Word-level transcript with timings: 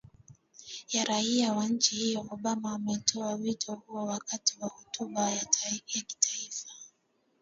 ya 0.89 1.05
raia 1.05 1.53
wa 1.53 1.67
nchi 1.67 1.95
hiyo 1.95 2.25
obama 2.31 2.73
ametoa 2.75 3.33
wito 3.35 3.73
huo 3.75 4.05
wakati 4.05 4.57
wa 4.59 4.67
hotuba 4.67 5.31
ya 5.31 5.45
kitaifa 5.85 6.69